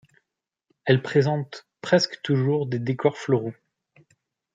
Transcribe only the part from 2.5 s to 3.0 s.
des